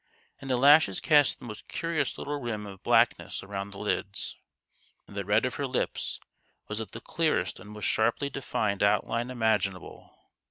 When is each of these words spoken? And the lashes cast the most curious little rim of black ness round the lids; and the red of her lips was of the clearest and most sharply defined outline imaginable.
And 0.39 0.49
the 0.49 0.57
lashes 0.57 0.99
cast 0.99 1.37
the 1.37 1.45
most 1.45 1.67
curious 1.67 2.17
little 2.17 2.41
rim 2.41 2.65
of 2.65 2.81
black 2.81 3.19
ness 3.19 3.43
round 3.43 3.71
the 3.71 3.77
lids; 3.77 4.35
and 5.05 5.15
the 5.15 5.23
red 5.23 5.45
of 5.45 5.53
her 5.61 5.67
lips 5.67 6.19
was 6.67 6.79
of 6.79 6.89
the 6.93 7.01
clearest 7.01 7.59
and 7.59 7.69
most 7.69 7.85
sharply 7.85 8.31
defined 8.31 8.81
outline 8.81 9.29
imaginable. 9.29 10.17